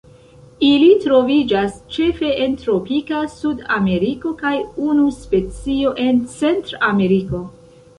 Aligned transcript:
Ili 0.69 0.87
troviĝas 1.03 1.75
ĉefe 1.97 2.33
en 2.47 2.57
tropika 2.63 3.21
Sudameriko, 3.37 4.35
kaj 4.43 4.57
unu 4.91 5.09
specio 5.23 5.97
en 6.11 6.29
Centrameriko. 6.39 7.49